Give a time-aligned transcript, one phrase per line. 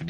[0.00, 0.06] En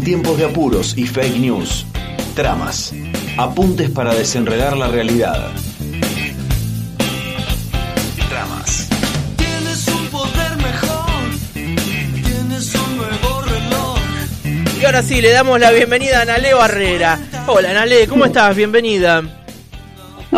[0.00, 1.86] tiempos de apuros y fake news,
[2.34, 2.92] tramas,
[3.36, 5.52] apuntes para desenredar la realidad.
[8.28, 8.88] Tramas.
[9.36, 11.06] Tienes un poder mejor,
[11.54, 14.00] tienes un nuevo reloj.
[14.80, 17.16] Y ahora sí, le damos la bienvenida a Nale Barrera.
[17.46, 18.56] Hola Nale, ¿cómo estás?
[18.56, 19.22] Bienvenida.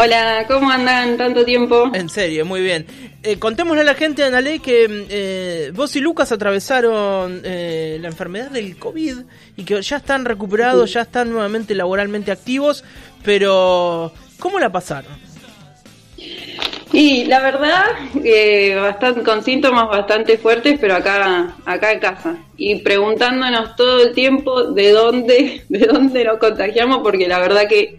[0.03, 1.91] Hola, ¿cómo andan tanto tiempo?
[1.93, 2.87] En serio, muy bien.
[3.23, 8.51] Eh, contémosle a la gente, Analé, que eh, vos y Lucas atravesaron eh, la enfermedad
[8.51, 9.17] del COVID
[9.59, 12.83] y que ya están recuperados, ya están nuevamente laboralmente activos,
[13.23, 15.13] pero ¿cómo la pasaron?
[16.95, 17.85] Y la verdad,
[18.25, 22.39] eh, bastante, con síntomas bastante fuertes, pero acá, acá en casa.
[22.57, 27.99] Y preguntándonos todo el tiempo de dónde, de dónde nos contagiamos, porque la verdad que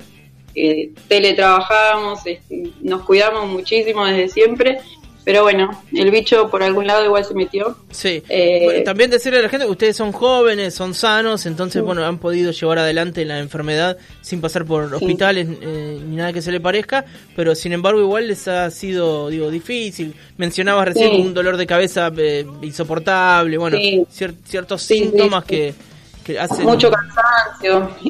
[0.55, 4.79] eh, teletrabajábamos, este, nos cuidamos muchísimo desde siempre
[5.23, 7.77] pero bueno, el bicho por algún lado igual se metió.
[7.91, 8.23] Sí.
[8.27, 12.17] Eh, también decirle a la gente que ustedes son jóvenes, son sanos, entonces, bueno, han
[12.17, 16.59] podido llevar adelante la enfermedad sin pasar por hospitales eh, ni nada que se le
[16.59, 20.15] parezca, pero sin embargo igual les ha sido, digo, difícil.
[20.37, 23.77] Mencionabas recién un dolor de cabeza eh, insoportable, bueno,
[24.09, 25.75] ciertos síntomas que,
[26.23, 26.65] que hacen...
[26.65, 27.30] Mucho cansancio.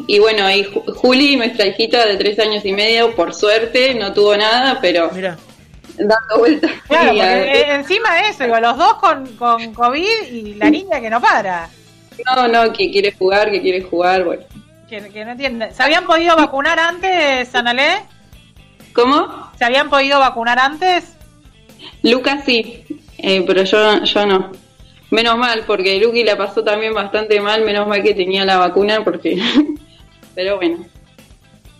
[0.07, 0.63] Y bueno, y
[0.95, 5.09] Juli, nuestra hijita de tres años y medio, por suerte, no tuvo nada, pero...
[5.13, 5.37] Mira
[5.97, 6.71] dando vueltas.
[6.87, 11.69] Claro, encima de eso, los dos con, con COVID y la niña que no para.
[12.35, 14.43] No, no, que quiere jugar, que quiere jugar, bueno.
[14.89, 15.71] Que, no entiende.
[15.71, 18.03] ¿Se habían podido vacunar antes, Analé?
[18.93, 19.49] ¿Cómo?
[19.57, 21.15] ¿Se habían podido vacunar antes?
[22.03, 22.83] Lucas sí,
[23.17, 24.51] eh, pero yo, yo no.
[25.11, 29.03] Menos mal, porque Lucky la pasó también bastante mal, menos mal que tenía la vacuna,
[29.03, 29.39] porque...
[30.35, 30.85] pero bueno.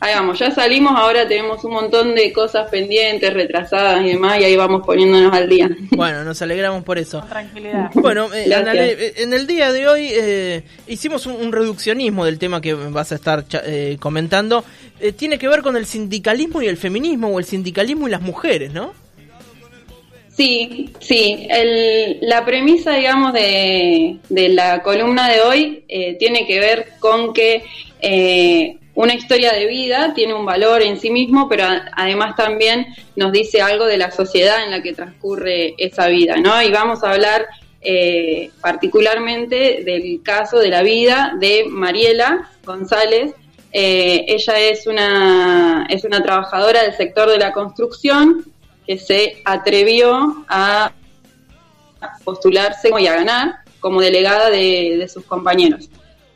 [0.03, 4.45] Ahí vamos, ya salimos, ahora tenemos un montón de cosas pendientes, retrasadas y demás, y
[4.45, 5.69] ahí vamos poniéndonos al día.
[5.91, 7.19] Bueno, nos alegramos por eso.
[7.19, 7.91] Con tranquilidad.
[7.93, 12.73] Bueno, eh, eh, en el día de hoy eh, hicimos un, reduccionismo del tema que
[12.73, 13.45] vas a estar
[13.99, 14.65] comentando.
[15.15, 18.73] tiene que ver con el sindicalismo y el feminismo, o el sindicalismo y las mujeres,
[18.73, 18.93] ¿no?
[20.35, 21.47] Sí, sí.
[22.21, 25.83] la premisa, digamos, de, de, la columna de hoy
[26.17, 27.63] tiene que ver con que
[28.93, 33.61] una historia de vida tiene un valor en sí mismo, pero además también nos dice
[33.61, 36.61] algo de la sociedad en la que transcurre esa vida, ¿no?
[36.61, 37.47] Y vamos a hablar
[37.81, 43.33] eh, particularmente del caso de la vida de Mariela González.
[43.73, 48.45] Eh, ella es una, es una trabajadora del sector de la construcción
[48.97, 50.91] se atrevió a
[52.23, 55.89] postularse y a ganar como delegada de, sus compañeros.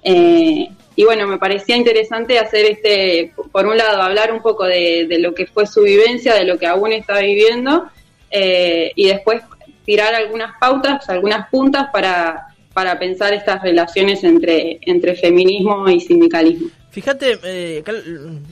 [0.04, 5.08] Eh, y bueno, me parecía interesante hacer este, por un lado, hablar un poco de,
[5.20, 7.90] lo que fue su vivencia, de lo que aún está viviendo,
[8.32, 9.42] eh, y después
[9.86, 16.70] tirar algunas pautas, algunas puntas para, para pensar estas relaciones entre, entre feminismo y sindicalismo.
[16.96, 17.84] Fíjate, eh,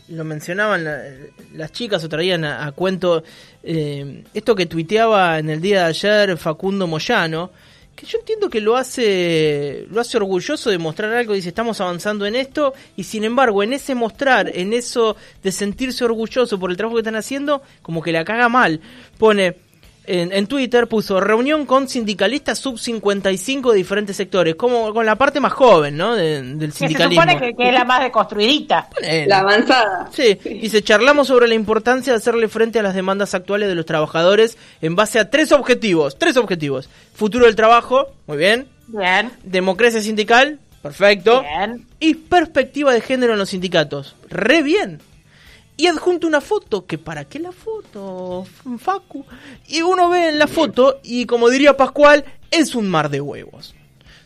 [0.09, 0.85] lo mencionaban
[1.53, 3.23] las chicas o traían a, cuento
[3.63, 7.51] eh, esto que tuiteaba en el día de ayer Facundo Moyano,
[7.95, 12.25] que yo entiendo que lo hace lo hace orgulloso de mostrar algo dice estamos avanzando
[12.25, 16.75] en esto y sin embargo en ese mostrar en eso de sentirse orgulloso por el
[16.75, 18.81] trabajo que están haciendo como que la caga mal.
[19.17, 19.55] Pone
[20.05, 25.39] en, Twitter puso reunión con sindicalistas sub 55 de diferentes sectores, como con la parte
[25.39, 26.15] más joven, ¿no?
[26.15, 27.23] del sindicalismo.
[27.23, 28.89] se supone que, es la más deconstruidita.
[29.27, 30.09] La avanzada.
[30.11, 33.85] Sí, dice, charlamos sobre la importancia de hacerle frente a las demandas actuales de los
[33.85, 36.89] trabajadores en base a tres objetivos, tres objetivos.
[37.13, 38.67] Futuro del trabajo, muy bien.
[38.87, 39.31] Bien.
[39.43, 41.41] Democracia sindical, perfecto.
[41.41, 41.85] Bien.
[41.99, 44.99] Y perspectiva de género en los sindicatos, re bien
[45.75, 48.45] y adjunto una foto, que para qué la foto,
[48.77, 49.25] Facu.
[49.67, 53.73] Y uno ve en la foto y como diría Pascual, es un mar de huevos.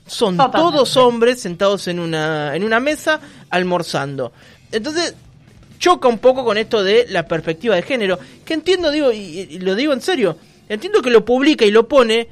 [0.05, 3.19] Son todos hombres sentados en una, en una mesa
[3.49, 4.31] almorzando.
[4.71, 5.15] Entonces,
[5.79, 9.75] choca un poco con esto de la perspectiva de género, que entiendo, digo, y lo
[9.75, 10.37] digo en serio,
[10.69, 12.27] entiendo que lo publica y lo pone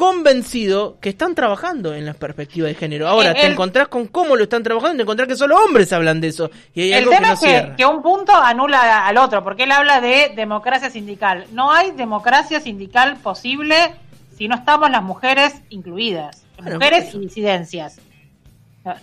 [0.00, 3.06] convencido que están trabajando en la perspectiva de género.
[3.06, 6.22] Ahora, te encontrás con cómo lo están trabajando y te encontrás que solo hombres hablan
[6.22, 6.50] de eso.
[6.72, 9.64] Y hay el algo tema que es que, que, un punto anula al otro, porque
[9.64, 11.44] él habla de democracia sindical.
[11.52, 13.92] No hay democracia sindical posible
[14.38, 16.46] si no estamos las mujeres incluidas.
[16.62, 18.00] mujeres y disidencias.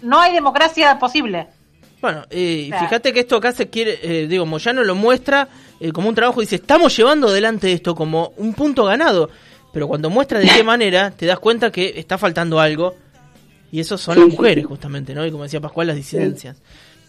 [0.02, 1.46] No hay democracia posible.
[2.02, 5.48] Bueno, y fíjate que esto acá se quiere, eh, digo, Moyano lo muestra
[5.80, 9.30] eh, como un trabajo, dice, estamos llevando adelante esto como un punto ganado
[9.74, 12.96] pero cuando muestra de qué manera, te das cuenta que está faltando algo.
[13.72, 15.26] Y eso son las mujeres, justamente, ¿no?
[15.26, 16.56] Y como decía Pascual, las disidencias.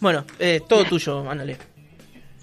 [0.01, 1.57] Bueno, eh, todo tuyo, Anale.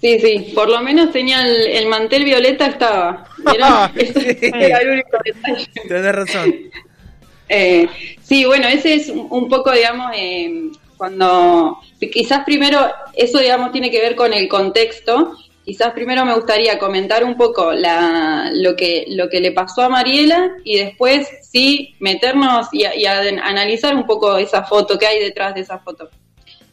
[0.01, 3.27] Sí, sí, por lo menos tenía el, el mantel violeta, estaba.
[3.53, 5.67] Era, ese era el único detalle.
[5.87, 6.53] Tenés razón.
[7.49, 7.87] Eh,
[8.21, 13.89] sí, bueno, ese es un un poco, digamos, eh, cuando quizás primero, eso, digamos, tiene
[13.89, 15.35] que ver con el contexto.
[15.67, 21.27] Quizás primero me gustaría comentar un poco lo, que, le pasó a Mariela y después
[21.41, 25.79] sí meternos y, y a- analizar un poco esa foto, qué hay detrás de esa
[25.79, 26.09] foto.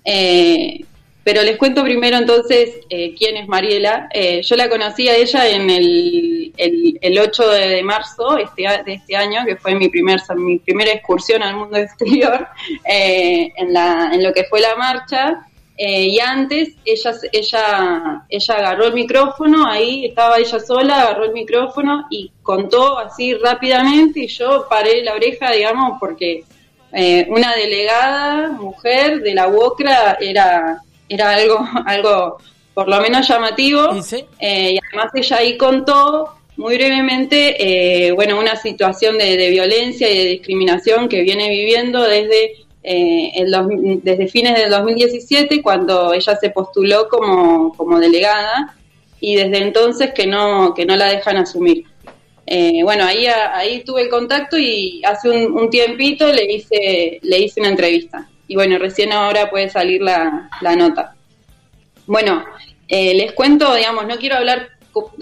[0.04, 0.84] Eh,
[1.24, 4.08] pero les cuento primero entonces eh, quién es Mariela.
[4.14, 8.92] Eh, yo la conocí a ella en el, el, el 8 de marzo este, de
[8.94, 12.46] este año, que fue mi, primer, mi primera excursión al mundo exterior,
[12.88, 15.48] eh, en, la, en lo que fue la marcha.
[15.76, 21.32] Eh, y antes ella, ella, ella agarró el micrófono, ahí estaba ella sola, agarró el
[21.32, 26.44] micrófono y contó así rápidamente y yo paré la oreja, digamos, porque
[26.92, 32.38] eh, una delegada mujer de la UOCRA era, era algo, algo
[32.72, 33.90] por lo menos llamativo.
[34.38, 37.56] Eh, y además ella ahí contó muy brevemente,
[38.06, 43.32] eh, bueno, una situación de, de violencia y de discriminación que viene viviendo desde, eh,
[44.02, 48.76] desde fines del 2017, cuando ella se postuló como, como delegada,
[49.20, 51.84] y desde entonces que no, que no la dejan asumir.
[52.46, 57.38] Eh, bueno, ahí, ahí tuve el contacto y hace un, un tiempito le hice, le
[57.38, 58.28] hice una entrevista.
[58.46, 61.14] Y bueno, recién ahora puede salir la, la nota.
[62.06, 62.44] Bueno,
[62.86, 64.68] eh, les cuento, digamos, no quiero hablar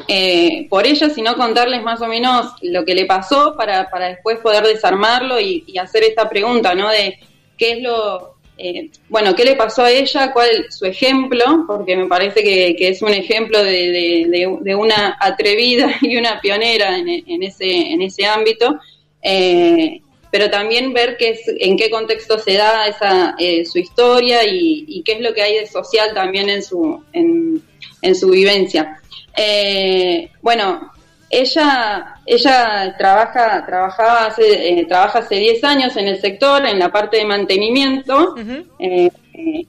[0.09, 4.39] eh, por ella, sino contarles más o menos lo que le pasó para, para después
[4.39, 6.91] poder desarmarlo y, y hacer esta pregunta, ¿no?
[6.91, 7.21] De
[7.63, 12.07] qué es lo, eh, bueno, qué le pasó a ella, cuál su ejemplo, porque me
[12.09, 14.27] parece que, es un ejemplo de-
[14.61, 18.75] de una atrevida y una pionera en, en ese, en ese ámbito.
[19.23, 20.01] Eh,
[20.33, 24.85] pero también ver qué es, en qué contexto se da esa, eh, su historia y,
[24.89, 27.63] y qué es lo que hay de social también en su, en,
[28.01, 28.99] en su vivencia.
[29.37, 30.92] Eh, bueno,
[31.33, 36.93] ella, ella trabaja, trabajaba hace, eh, trabaja hace 10 años en el sector, en la
[36.93, 38.35] parte de mantenimiento,
[38.79, 39.67] eh, eh,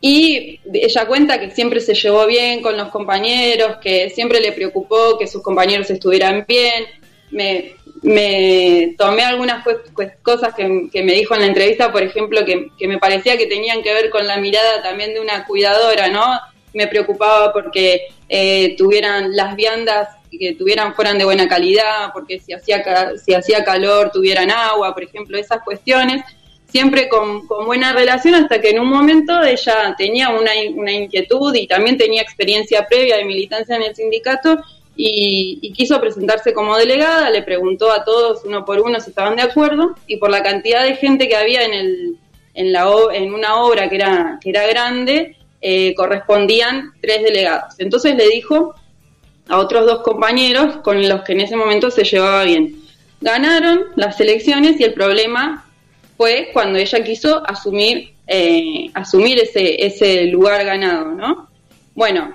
[0.00, 5.18] y ella cuenta que siempre se llevó bien con los compañeros, que siempre le preocupó
[5.18, 6.84] que sus compañeros estuvieran bien.
[7.30, 7.72] Me,
[8.02, 9.64] me tomé algunas
[10.22, 13.46] cosas que, que me dijo en la entrevista, por ejemplo, que, que me parecía que
[13.46, 16.24] tenían que ver con la mirada también de una cuidadora, ¿no?
[16.72, 20.08] Me preocupaba porque eh, tuvieran las viandas
[20.38, 22.82] que tuvieran fueran de buena calidad, porque si hacía
[23.16, 26.22] si hacía calor tuvieran agua, por ejemplo, esas cuestiones
[26.74, 31.54] siempre con, con buena relación hasta que en un momento ella tenía una, una inquietud
[31.54, 34.58] y también tenía experiencia previa de militancia en el sindicato
[34.96, 39.36] y, y quiso presentarse como delegada, le preguntó a todos uno por uno si estaban
[39.36, 42.16] de acuerdo y por la cantidad de gente que había en, el,
[42.54, 47.74] en, la, en una obra que era, que era grande, eh, correspondían tres delegados.
[47.78, 48.74] Entonces le dijo
[49.48, 52.80] a otros dos compañeros con los que en ese momento se llevaba bien.
[53.20, 55.64] Ganaron las elecciones y el problema
[56.16, 61.48] fue cuando ella quiso asumir eh, asumir ese ese lugar ganado, ¿no?
[61.94, 62.32] Bueno,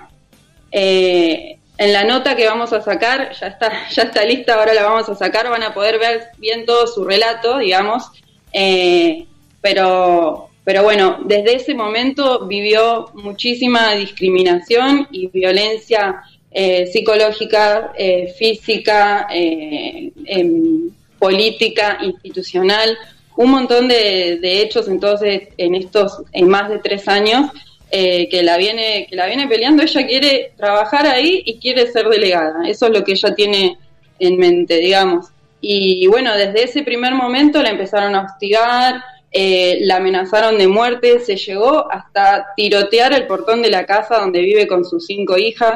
[0.70, 4.84] eh, en la nota que vamos a sacar ya está ya está lista, ahora la
[4.84, 8.10] vamos a sacar, van a poder ver bien todo su relato, digamos,
[8.52, 9.26] eh,
[9.60, 19.28] pero pero bueno, desde ese momento vivió muchísima discriminación y violencia eh, psicológica, eh, física,
[19.32, 22.96] eh, em, política, institucional,
[23.36, 27.50] un montón de, hechos entonces en estos, en más de tres años,
[27.90, 32.68] que la viene, que la viene peleando, ella quiere trabajar ahí y quiere ser delegada.
[32.68, 33.78] Eso es lo que ella tiene
[34.20, 35.26] en mente, digamos.
[35.60, 39.02] Y bueno, desde ese primer momento la empezaron a hostigar,
[39.32, 44.68] la amenazaron de muerte, se llegó hasta tirotear el portón de la casa donde vive
[44.68, 45.74] con sus cinco hijas.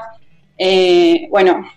[0.58, 1.68] Eh, bueno,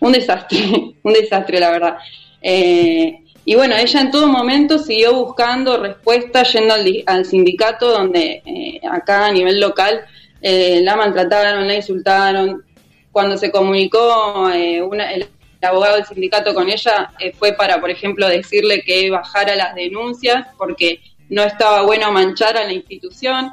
[0.00, 0.58] un desastre,
[1.02, 1.96] un desastre la verdad.
[2.42, 7.90] Eh, y bueno, ella en todo momento siguió buscando respuestas, yendo al, di- al sindicato
[7.90, 10.02] donde eh, acá a nivel local
[10.42, 12.64] eh, la maltrataron, la insultaron.
[13.12, 17.90] Cuando se comunicó eh, una- el, el abogado del sindicato con ella, fue para, por
[17.90, 23.52] ejemplo, decirle que bajara las denuncias porque no estaba bueno manchar a la institución.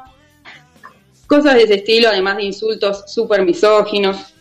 [1.27, 4.33] Cosas de ese estilo, además de insultos súper misóginos.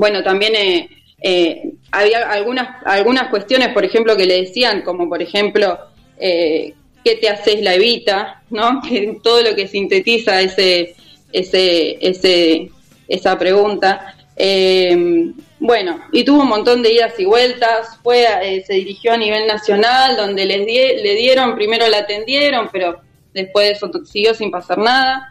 [0.00, 0.88] Bueno, también eh,
[1.22, 5.78] eh, había algunas, algunas cuestiones, por ejemplo, que le decían, como por ejemplo,
[6.18, 6.72] eh,
[7.04, 8.42] ¿qué te haces la evita?
[8.48, 8.80] ¿No?
[8.88, 10.94] Que todo lo que sintetiza ese,
[11.32, 12.70] ese, ese,
[13.08, 14.16] esa pregunta.
[15.58, 18.24] Bueno, y tuvo un montón de idas y vueltas, fue,
[18.66, 23.02] se dirigió a nivel nacional, donde les le dieron, primero la atendieron, pero
[23.34, 25.30] después de eso siguió sin pasar nada.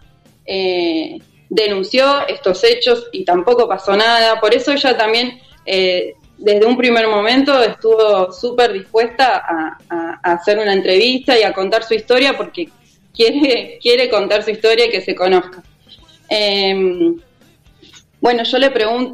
[1.49, 4.39] Denunció estos hechos y tampoco pasó nada.
[4.39, 10.59] Por eso ella también, eh, desde un primer momento, estuvo súper dispuesta a, a, hacer
[10.59, 12.69] una entrevista y a contar su historia porque
[13.13, 15.63] quiere, quiere contar su historia y que se conozca.
[16.29, 17.15] Eh,
[18.21, 18.71] bueno, yo le,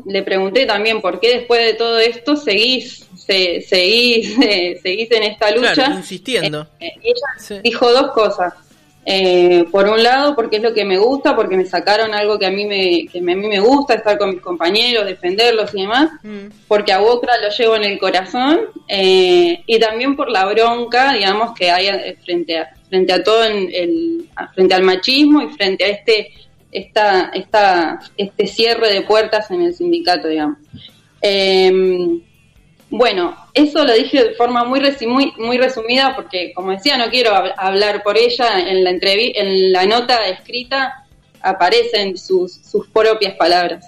[0.08, 4.36] le pregunté también por qué después de todo esto seguís, seguís,
[4.82, 5.94] seguís en esta lucha.
[5.96, 6.68] insistiendo.
[6.80, 8.54] Eh, y ella dijo dos cosas.
[9.08, 12.48] Eh, por un lado, porque es lo que me gusta, porque me sacaron algo que
[12.48, 16.10] a mí me, que a mí me gusta, estar con mis compañeros, defenderlos y demás,
[16.24, 16.48] mm.
[16.68, 21.54] porque a Wokra lo llevo en el corazón, eh, y también por la bronca, digamos,
[21.54, 26.32] que hay frente a, frente a todo el, frente al machismo y frente a este
[26.72, 30.58] esta, esta, este cierre de puertas en el sindicato, digamos.
[31.22, 32.22] Em,
[32.90, 37.32] bueno, eso lo dije de forma muy, muy, muy resumida porque, como decía, no quiero
[37.58, 38.60] hablar por ella.
[38.60, 41.06] En la, en la nota escrita
[41.42, 43.86] aparecen sus, sus propias palabras.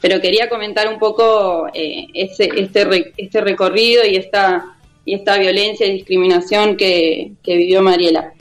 [0.00, 5.86] Pero quería comentar un poco eh, ese, este, este recorrido y esta, y esta violencia
[5.86, 8.32] y discriminación que, que vivió Mariela.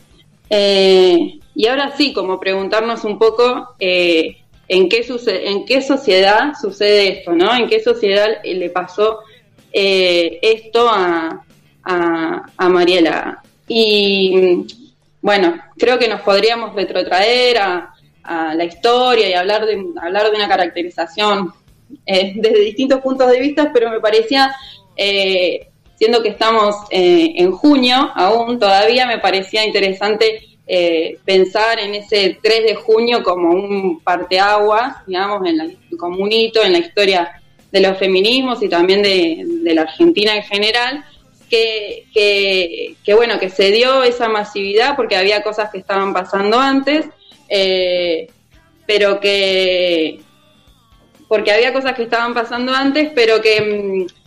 [0.50, 4.38] Eh, y ahora sí, como preguntarnos un poco eh,
[4.68, 5.06] en, qué
[5.44, 7.54] en qué sociedad sucede esto, ¿no?
[7.56, 9.20] En qué sociedad le pasó
[9.72, 11.44] eh, esto a,
[11.84, 13.42] a, Mariela.
[13.68, 14.66] Y
[15.22, 17.94] bueno, creo que nos podríamos retrotraer a,
[18.56, 21.52] la historia y hablar de, hablar de una caracterización
[22.06, 24.56] eh, desde distintos puntos de vista, pero me parecía,
[25.96, 32.64] siendo que estamos en junio aún todavía, me parecía interesante eh, pensar en ese 3
[32.64, 37.39] de junio como un parteaguas, digamos, en la, como un hito en la historia
[37.72, 41.06] de los feminismos y también de, la Argentina en general,
[41.50, 47.06] que, que, bueno, que se dio esa masividad porque había cosas que estaban pasando antes,
[47.48, 48.28] eh,
[48.86, 50.22] pero que
[51.28, 54.20] porque había cosas que estaban pasando antes, pero que mm,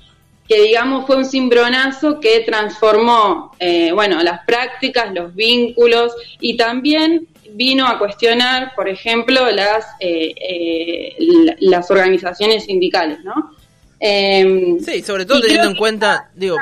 [0.48, 7.26] que digamos fue un cimbronazo que transformó, eh, bueno, las prácticas, los vínculos y también
[7.54, 11.16] vino a cuestionar, por ejemplo, las, eh, eh,
[11.60, 13.52] las organizaciones sindicales, ¿no?
[14.00, 16.56] Em, sí, sobre todo teniendo en cuenta, digo...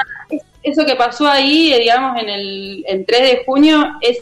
[0.62, 4.18] Eso que pasó ahí, digamos, en el, el 3 de junio es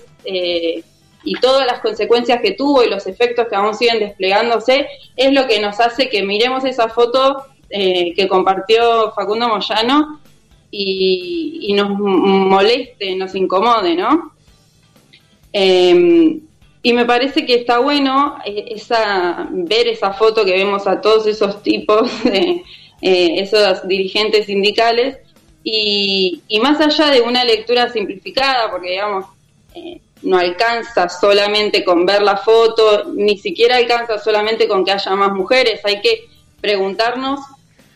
[1.25, 5.47] y todas las consecuencias que tuvo y los efectos que aún siguen desplegándose, es lo
[5.47, 10.21] que nos hace que miremos esa foto eh, que compartió Facundo Moyano
[10.71, 14.33] y, nos moleste, nos incomode, ¿no?
[15.53, 16.41] Em,
[16.83, 21.27] y me parece que está bueno eh, esa, ver esa foto que vemos a todos
[21.27, 22.63] esos tipos de
[23.03, 25.19] eh, esos dirigentes sindicales.
[25.65, 29.27] Y, más allá de una lectura simplificada, porque digamos,
[30.23, 35.33] no alcanza solamente con ver la foto, ni siquiera alcanza solamente con que haya más
[35.33, 36.25] mujeres, hay que
[36.61, 37.41] preguntarnos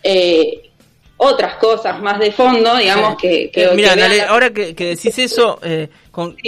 [0.03, 0.71] eh,
[1.17, 3.51] otras cosas más de fondo, digamos, que...
[3.53, 3.95] que, Mira,
[4.29, 5.89] ahora que, decís eso, eh,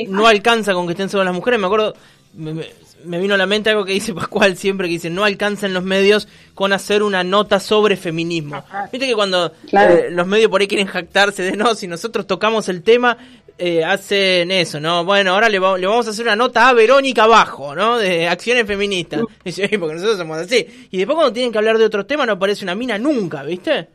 [0.08, 1.94] no alcanza con que estén solo las mujeres, me acuerdo,
[2.36, 5.74] me, vino a la mente algo que dice Pascual siempre, que dice, no alcanza en
[5.74, 8.62] los medios con hacer una nota sobre feminismo.
[8.92, 12.68] Viste que cuando eh, los medios por ahí quieren jactarse de, no, si nosotros tocamos
[12.68, 13.16] el tema,
[13.56, 15.04] eh, hacen eso, ¿no?
[15.04, 17.98] Bueno, ahora le, le, vamos a hacer una nota a Verónica Bajo, ¿no?
[17.98, 19.22] De acciones feministas.
[19.44, 20.88] Y porque nosotros somos así.
[20.90, 23.88] Y después cuando tienen que hablar de otros temas no aparece una mina nunca, ¿viste?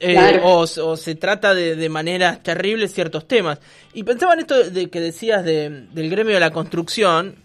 [0.00, 3.58] Eh, o, se trata de, de, maneras terribles ciertos temas.
[3.94, 7.36] Y pensaba en esto de que decías de, del gremio de la construcción,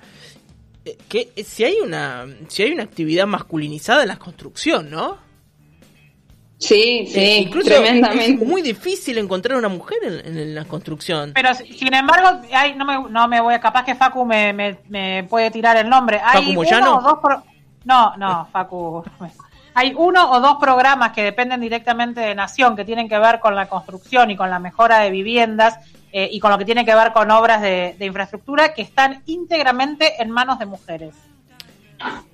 [1.07, 5.17] que si hay una si hay una actividad masculinizada en la construcción, ¿no?
[6.63, 8.25] Sí, sí, tremendamente.
[8.25, 11.33] Es muy difícil encontrar una mujer en, la construcción.
[11.35, 14.53] Pero sin embargo, hay, no, me, no me voy, capaz que Facu me,
[14.87, 16.21] me, puede tirar el nombre.
[16.23, 17.43] Hay ¿Facu uno o dos
[17.83, 19.03] No, no, Facu.
[19.73, 23.55] Hay uno o dos programas que dependen directamente de Nación, que tienen que ver con
[23.55, 25.79] la construcción y con la mejora de viviendas
[26.15, 29.23] eh, y con lo que tiene que ver con obras de, de infraestructura, que están
[29.25, 31.15] íntegramente en manos de mujeres.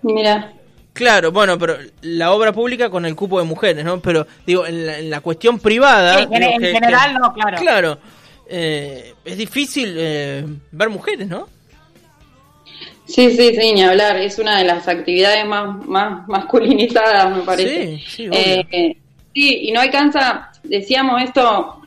[0.02, 0.54] Mira.
[0.92, 4.02] Claro, bueno, pero la obra pública con el cupo de mujeres, ¿no?
[4.02, 6.20] Pero digo, en la, cuestión privada...
[6.20, 7.58] en, general no, claro.
[7.58, 7.98] Claro,
[8.48, 11.48] eh, es difícil eh, ver mujeres, ¿no?
[13.06, 14.18] Sí, sí, sí, ni hablar.
[14.18, 17.98] Es una de las actividades más, más masculinizadas, me parece.
[18.00, 18.98] Sí, sí, eh,
[19.34, 21.79] sí y no alcanza, decíamos esto,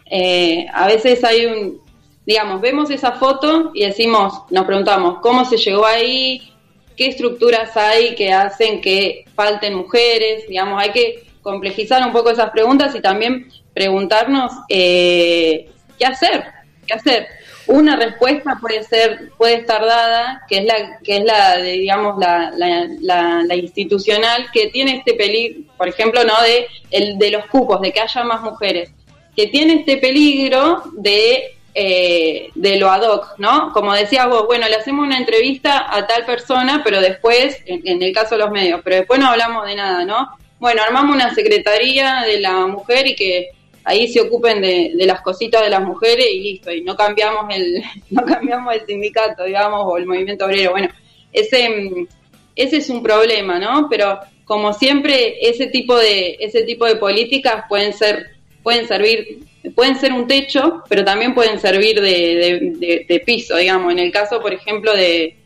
[0.72, 1.80] a veces hay un,
[2.26, 6.52] digamos, vemos esa foto y decimos, nos preguntamos, ¿cómo se llegó ahí?
[6.96, 12.50] qué estructuras hay que hacen que falten mujeres, digamos, hay que complejizar un poco esas
[12.50, 16.44] preguntas y también preguntarnos eh, qué hacer,
[16.86, 17.26] qué hacer.
[17.66, 22.52] una respuesta puede ser, puede estar dada, que es la, que es la digamos, la,
[22.56, 27.80] la, la, institucional, que tiene este peligro, por ejemplo, no de, el, de los cupos,
[27.80, 28.90] de que haya más mujeres,
[29.34, 33.72] que tiene este peligro de eh, de lo ad hoc, ¿no?
[33.72, 38.12] Como decías vos, bueno, le hacemos una entrevista a tal persona, pero después, en, el
[38.12, 40.36] caso de los medios, pero después no hablamos de nada, ¿no?
[40.58, 43.52] Bueno, armamos una secretaría de la mujer y que
[43.84, 47.82] ahí se ocupen de, las cositas de las mujeres y listo, y no cambiamos el,
[48.10, 50.72] no cambiamos el sindicato, digamos, o el movimiento obrero.
[50.72, 50.88] Bueno,
[51.32, 52.06] ese,
[52.54, 53.88] ese es un problema, ¿no?
[53.88, 58.31] Pero como siempre, ese tipo de, ese tipo de políticas pueden ser,
[58.62, 63.92] pueden servir pueden ser un techo, pero también pueden servir de, piso, digamos.
[63.92, 65.36] En el caso, por ejemplo, de,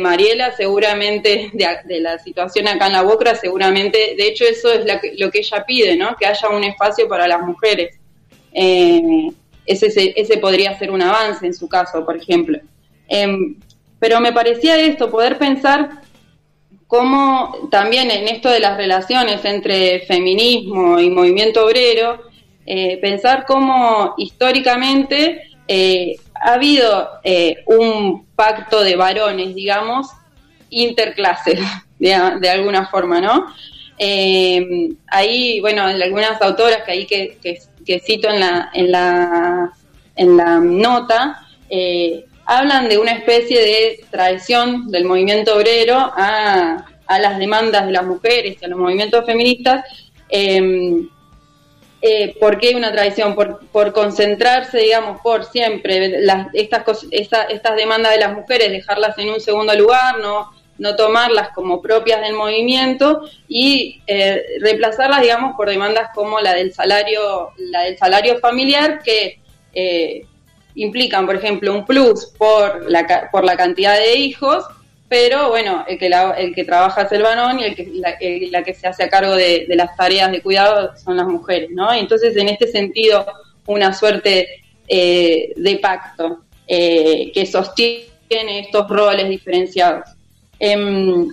[0.00, 1.50] Mariela, seguramente,
[1.86, 4.84] de, la situación acá en la Bocra, seguramente, de hecho, eso es
[5.18, 6.16] lo que ella pide, ¿no?
[6.16, 7.98] Que haya un espacio para las mujeres.
[8.52, 9.28] Eh,
[9.64, 12.58] ese, ese podría ser un avance en su caso, por ejemplo.
[13.08, 13.56] Em,
[13.98, 16.02] pero me parecía esto, poder pensar
[16.88, 22.31] cómo también en esto de las relaciones entre feminismo y movimiento obrero,
[22.64, 30.08] eh, pensar cómo históricamente eh, ha habido eh, un pacto de varones, digamos,
[30.70, 31.60] interclases,
[31.98, 33.46] de, alguna forma, ¿no?
[35.06, 39.72] ahí, bueno, algunas autoras que ahí que, cito en la, en la,
[40.16, 41.46] en la nota,
[42.46, 48.04] hablan de una especie de traición del movimiento obrero a, a las demandas de las
[48.04, 49.84] mujeres y a los movimientos feministas,
[52.40, 53.34] ¿Por qué una tradición?
[53.34, 59.40] Por, concentrarse, digamos, por siempre las, estas, estas demandas de las mujeres, dejarlas en un
[59.40, 66.10] segundo lugar, no, no tomarlas como propias del movimiento y eh, reemplazarlas, digamos, por demandas
[66.14, 69.38] como la del salario, la del salario familiar que
[69.72, 70.26] eh,
[70.74, 74.64] implican, por ejemplo, un plus por la, por la cantidad de hijos
[75.12, 78.72] pero bueno, el que, el que trabaja es el varón y el que, la, que
[78.72, 81.92] se hace a cargo de, las tareas de cuidado son las mujeres, ¿no?
[81.92, 83.26] Entonces, en este sentido,
[83.66, 90.08] una suerte eh, de pacto eh, que sostiene estos roles diferenciados.
[90.58, 91.28] Em,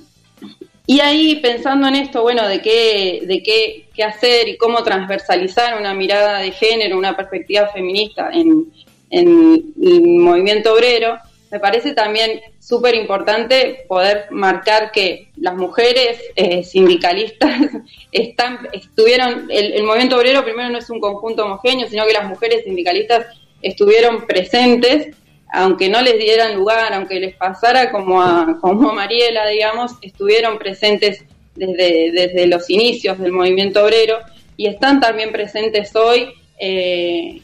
[0.86, 5.80] y ahí, pensando en esto, bueno, de qué, de qué, qué hacer y cómo transversalizar
[5.80, 8.74] una mirada de género, una perspectiva feminista en,
[9.10, 11.18] en el movimiento obrero,
[11.52, 17.60] me parece también súper importante poder marcar que las mujeres eh, sindicalistas
[18.12, 22.64] están, estuvieron, el, movimiento obrero primero no es un conjunto homogéneo, sino que las mujeres
[22.64, 23.26] sindicalistas
[23.62, 25.16] estuvieron presentes,
[25.52, 31.24] aunque no les dieran lugar, aunque les pasara como a, como Mariela, digamos, estuvieron presentes
[31.56, 34.20] desde, desde los inicios del movimiento obrero
[34.56, 36.34] y están también presentes hoy.
[36.60, 37.42] Eh,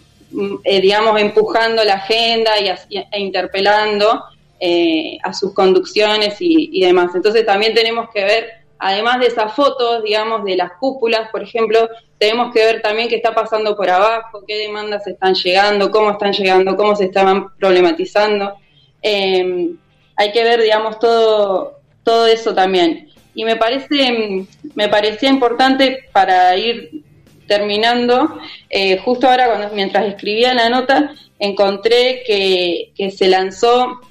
[0.64, 4.24] eh, digamos, empujando la agenda y e interpelando
[4.60, 7.14] eh, a sus conducciones y, demás.
[7.14, 11.90] Entonces también tenemos que ver, además de esas fotos, digamos, de las cúpulas, por ejemplo,
[12.18, 16.34] tenemos que ver también qué está pasando por abajo, qué demandas están llegando, cómo están
[16.34, 18.56] llegando, cómo se estaban problematizando.
[19.02, 19.78] Em,
[20.16, 23.10] hay que ver, digamos, todo, todo eso también.
[23.34, 27.04] Y me parece, me parecía importante para ir
[27.48, 28.38] terminando,
[28.70, 34.02] eh, justo ahora cuando mientras escribía la nota, encontré que, se lanzó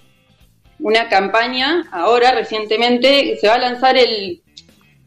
[0.79, 4.43] una campaña, ahora recientemente, se va a lanzar el,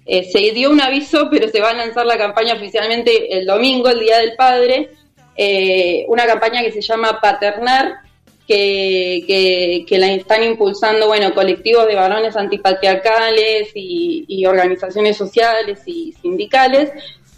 [0.05, 3.89] eh, se dio un aviso, pero se va a lanzar la campaña oficialmente el domingo,
[3.89, 4.89] el Día del Padre,
[5.35, 8.07] eh, una campaña que se llama Paternar,
[8.47, 16.13] que, que, la están impulsando, bueno, colectivos de varones antipatriarcales y, y organizaciones sociales y
[16.13, 16.91] sindicales,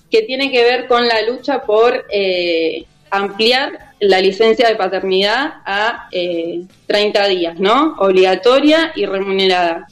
[0.09, 6.07] que tiene que ver con la lucha por eh, ampliar la licencia de paternidad a
[6.11, 7.95] eh, 30 días, ¿no?
[7.99, 9.87] Obligatoria y remunerada.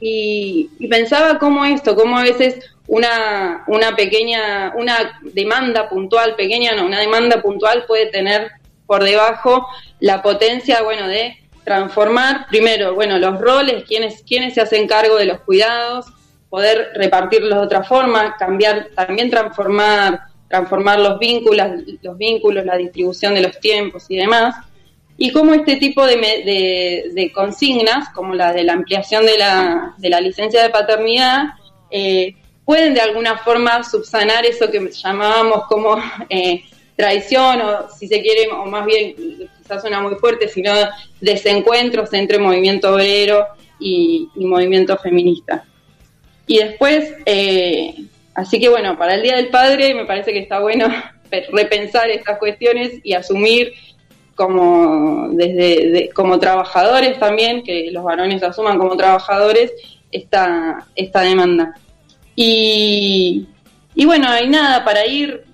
[0.00, 6.86] Y, pensaba cómo esto, cómo a veces una, una pequeña, una demanda puntual, pequeña no,
[6.86, 8.50] una demanda puntual puede tener
[8.86, 9.66] por debajo
[10.00, 15.26] la potencia, bueno, de transformar primero, bueno, los roles, quiénes, quiénes se hacen cargo de
[15.26, 16.06] los cuidados,
[16.52, 21.66] poder repartirlos de otra forma, cambiar, también transformar, transformar los vínculos,
[22.02, 24.54] los vínculos, la distribución de los tiempos y demás.
[25.16, 30.20] Y cómo este tipo de, consignas, como la de la ampliación de la, de la
[30.20, 31.54] licencia de paternidad,
[31.90, 32.36] eh,
[32.66, 35.96] pueden de alguna forma subsanar eso que llamábamos como
[36.28, 36.64] eh,
[36.96, 39.14] traición, o si se quiere, o más bien,
[39.56, 40.74] quizás suena muy fuerte, sino
[41.18, 43.46] desencuentros entre movimiento obrero
[43.80, 45.64] y movimiento feminista.
[46.52, 47.94] Y después, eh,
[48.34, 50.86] así que bueno, para el Día del Padre me parece que está bueno
[51.50, 53.72] repensar estas cuestiones y asumir
[54.34, 59.72] como desde de- como trabajadores también, que los varones asuman como trabajadores
[60.10, 61.74] esta, esta demanda.
[62.36, 63.46] Y,
[63.94, 65.44] y bueno, hay nada, para ir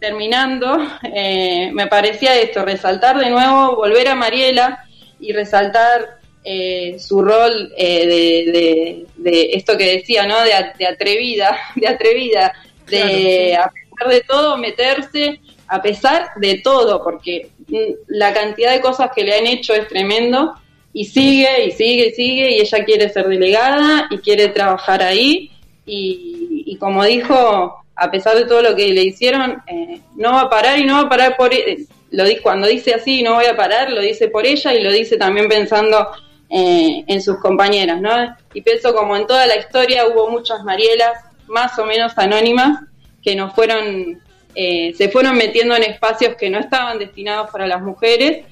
[0.00, 0.78] terminando,
[1.14, 4.82] eh, me parecía esto, resaltar de nuevo, volver a Mariela
[5.20, 10.36] y resaltar eh, su rol eh, de, de- de esto que decía, ¿no?
[10.42, 10.52] De,
[10.86, 12.52] atrevida, de atrevida,
[12.88, 17.76] de a pesar de todo meterse, a pesar de todo, porque mm,
[18.08, 20.54] la cantidad de cosas que le han hecho es tremendo
[20.92, 25.50] y sigue y sigue y sigue y ella quiere ser delegada y quiere trabajar ahí
[25.86, 30.42] y, y como dijo, a pesar de todo lo que le hicieron, eh, no va
[30.42, 33.46] a parar y no va a parar por eh, lo cuando dice así, no voy
[33.46, 36.08] a parar, lo dice por ella y lo dice también pensando
[36.54, 38.10] eh, en sus compañeras, ¿no?
[38.52, 42.80] Y pienso como en toda la historia hubo muchas Marielas más o menos anónimas
[43.22, 44.20] que nos fueron,
[44.54, 48.44] eh, se fueron metiendo en espacios que no estaban destinados para las mujeres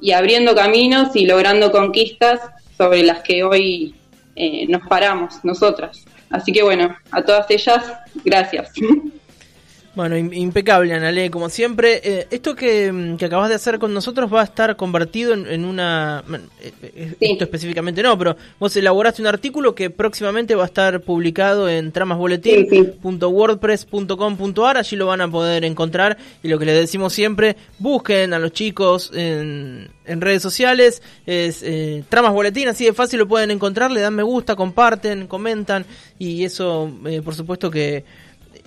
[0.00, 2.40] y abriendo caminos y logrando conquistas
[2.76, 3.94] sobre las que hoy
[4.34, 6.04] eh, nos paramos nosotras.
[6.30, 7.84] Así que bueno, a todas ellas,
[8.24, 8.72] gracias.
[9.94, 12.00] Bueno, im- impecable, Anale, como siempre.
[12.02, 15.46] Eh, esto que, mm, que acabas de hacer con nosotros va a estar convertido en,
[15.46, 16.24] en una...
[16.60, 17.26] eh, eh, Sí.
[17.32, 21.92] Esto específicamente no, pero vos elaboraste un artículo que próximamente va a estar publicado en
[21.92, 28.38] tramasboletín.wordpress.com.ar, allí lo van a poder encontrar y lo que les decimos siempre, busquen a
[28.38, 33.50] los chicos en, en redes sociales, es eh, Tramas Boletín, así de fácil lo pueden
[33.52, 35.84] encontrar, le dan me gusta, comparten, comentan
[36.18, 38.04] y eso eh, por supuesto que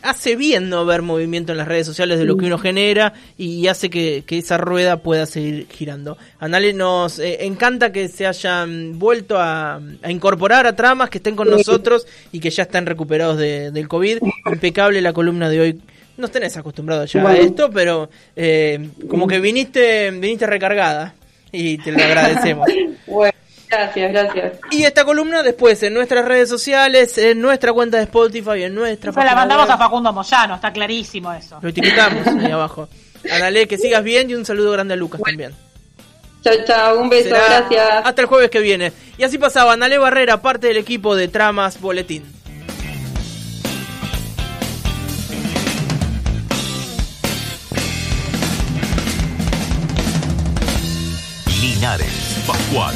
[0.09, 3.67] hace bien no ver movimiento en las redes sociales de lo que uno genera y
[3.67, 6.17] hace que, que esa rueda pueda seguir girando.
[6.39, 11.35] Anale, nos eh, encanta que se hayan vuelto a, a incorporar a tramas, que estén
[11.35, 14.19] con nosotros y que ya están recuperados de- del COVID.
[14.51, 15.81] Impecable la columna de hoy.
[16.17, 17.39] No tenés acostumbrado ya a Bueno.
[17.39, 21.13] esto, pero eh, como que viniste, viniste recargada
[21.51, 22.67] y te lo agradecemos.
[23.07, 23.36] Bueno,
[23.69, 24.53] gracias, gracias.
[24.71, 29.11] Y esta columna después en nuestras redes sociales, en nuestra cuenta de Spotify, en nuestra
[29.11, 29.75] Se la mandamos web.
[29.75, 31.59] a Facundo Moyano, está clarísimo eso.
[31.61, 32.87] Lo etiquetamos ahí abajo.
[33.31, 35.53] Anale, que sigas bien y un saludo grande a Lucas también.
[36.43, 38.05] Chao, chao, un beso, Será gracias.
[38.05, 38.93] Hasta el jueves que viene.
[39.17, 42.23] Y así pasaba Anale Barrera, parte del equipo de Tramas Boletín.
[51.61, 52.95] Linares, Pascual.